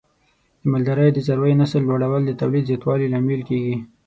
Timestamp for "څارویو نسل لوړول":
1.27-2.21